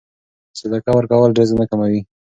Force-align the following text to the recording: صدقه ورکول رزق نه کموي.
صدقه 0.59 0.89
ورکول 0.95 1.31
رزق 1.39 1.55
نه 1.61 1.65
کموي. 1.71 2.01